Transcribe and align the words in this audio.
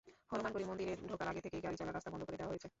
হনুমানগড়ি 0.31 0.65
মন্দিরে 0.69 0.93
ঢোকার 1.09 1.27
আগে 1.31 1.43
থেকেই 1.45 1.63
গাড়ি 1.65 1.75
চলার 1.79 1.93
রাস্তা 1.97 2.11
বন্ধ 2.13 2.23
করে 2.27 2.37
দেওয়া 2.39 2.51
হয়েছে। 2.51 2.67